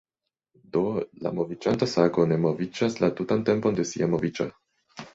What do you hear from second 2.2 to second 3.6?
ne moviĝas la tutan